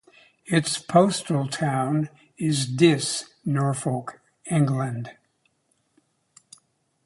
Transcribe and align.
Its 0.47 0.79
postal 0.79 1.47
town 1.47 2.09
is 2.35 2.65
Diss, 2.65 3.29
Norfolk, 3.45 4.19
England. 4.47 5.15